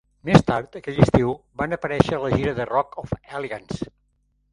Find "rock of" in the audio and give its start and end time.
2.71-3.13